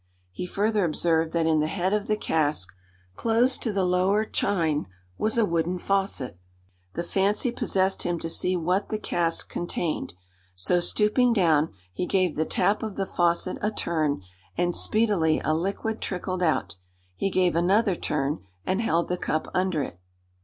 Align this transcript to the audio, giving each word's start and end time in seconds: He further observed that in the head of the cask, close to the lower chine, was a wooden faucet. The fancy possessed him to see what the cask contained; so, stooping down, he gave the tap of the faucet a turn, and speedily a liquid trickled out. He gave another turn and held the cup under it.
He 0.31 0.47
further 0.47 0.83
observed 0.83 1.31
that 1.33 1.45
in 1.45 1.59
the 1.59 1.67
head 1.67 1.93
of 1.93 2.07
the 2.07 2.15
cask, 2.17 2.73
close 3.15 3.55
to 3.59 3.71
the 3.71 3.85
lower 3.85 4.25
chine, 4.25 4.87
was 5.19 5.37
a 5.37 5.45
wooden 5.45 5.77
faucet. 5.77 6.39
The 6.95 7.03
fancy 7.03 7.51
possessed 7.51 8.01
him 8.01 8.17
to 8.17 8.27
see 8.27 8.57
what 8.57 8.89
the 8.89 8.97
cask 8.97 9.47
contained; 9.47 10.15
so, 10.55 10.79
stooping 10.79 11.33
down, 11.33 11.71
he 11.93 12.07
gave 12.07 12.35
the 12.35 12.45
tap 12.45 12.81
of 12.81 12.95
the 12.95 13.05
faucet 13.05 13.59
a 13.61 13.69
turn, 13.69 14.23
and 14.57 14.75
speedily 14.75 15.39
a 15.45 15.53
liquid 15.53 16.01
trickled 16.01 16.41
out. 16.41 16.77
He 17.15 17.29
gave 17.29 17.55
another 17.55 17.95
turn 17.95 18.39
and 18.65 18.81
held 18.81 19.07
the 19.07 19.17
cup 19.17 19.49
under 19.53 19.83
it. 19.83 19.99